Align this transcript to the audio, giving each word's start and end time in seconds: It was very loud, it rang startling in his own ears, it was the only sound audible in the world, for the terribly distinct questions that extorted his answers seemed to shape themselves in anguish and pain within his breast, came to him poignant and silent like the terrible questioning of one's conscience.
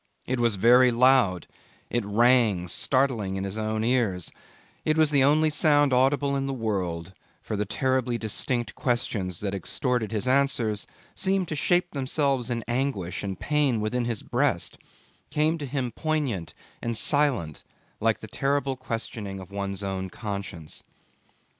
It 0.25 0.39
was 0.39 0.55
very 0.55 0.89
loud, 0.89 1.45
it 1.91 2.03
rang 2.03 2.67
startling 2.67 3.35
in 3.35 3.43
his 3.43 3.55
own 3.55 3.83
ears, 3.83 4.31
it 4.83 4.97
was 4.97 5.11
the 5.11 5.23
only 5.23 5.51
sound 5.51 5.93
audible 5.93 6.35
in 6.35 6.47
the 6.47 6.55
world, 6.55 7.13
for 7.39 7.55
the 7.55 7.67
terribly 7.67 8.17
distinct 8.17 8.73
questions 8.73 9.41
that 9.41 9.53
extorted 9.53 10.11
his 10.11 10.27
answers 10.27 10.87
seemed 11.13 11.47
to 11.49 11.55
shape 11.55 11.91
themselves 11.91 12.49
in 12.49 12.65
anguish 12.67 13.21
and 13.21 13.39
pain 13.39 13.79
within 13.79 14.05
his 14.05 14.23
breast, 14.23 14.79
came 15.29 15.59
to 15.59 15.67
him 15.67 15.91
poignant 15.91 16.55
and 16.81 16.97
silent 16.97 17.63
like 17.99 18.21
the 18.21 18.27
terrible 18.27 18.75
questioning 18.75 19.39
of 19.39 19.51
one's 19.51 19.83
conscience. 20.11 20.81